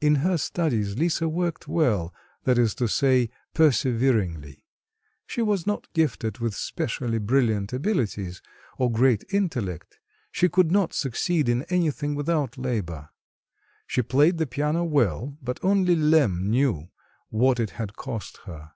In 0.00 0.16
her 0.16 0.36
studies 0.36 0.98
Lisa 0.98 1.28
worked 1.28 1.68
well, 1.68 2.12
that 2.42 2.58
is 2.58 2.74
to 2.74 2.88
say 2.88 3.30
perseveringly; 3.52 4.64
she 5.28 5.42
was 5.42 5.64
not 5.64 5.86
gifted 5.92 6.38
with 6.38 6.56
specially 6.56 7.18
brilliant 7.18 7.72
abilities, 7.72 8.42
or 8.78 8.90
great 8.90 9.22
intellect; 9.32 10.00
she 10.32 10.48
could 10.48 10.72
not 10.72 10.92
succeed 10.92 11.48
in 11.48 11.62
anything 11.70 12.16
without 12.16 12.58
labour. 12.58 13.10
She 13.86 14.02
played 14.02 14.38
the 14.38 14.46
piano 14.48 14.82
well, 14.82 15.38
but 15.40 15.60
only 15.62 15.94
Lemm 15.94 16.48
knew 16.50 16.88
what 17.28 17.60
it 17.60 17.70
had 17.78 17.94
cost 17.94 18.38
her. 18.46 18.72